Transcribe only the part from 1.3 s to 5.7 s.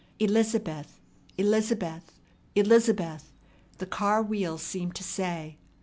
Elizabeth, Elizabeth!" the car wheels seemed to say.